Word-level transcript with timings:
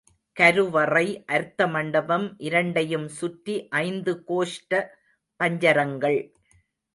கருவறை, 0.35 1.25
அர்த்தமண்டபம் 1.27 2.25
இரண்டையும் 2.37 3.07
சுற்றி 3.07 3.67
ஐந்து 3.69 4.23
கோஷ்ட 4.27 4.81
பஞ்சரங்கள். 5.39 6.19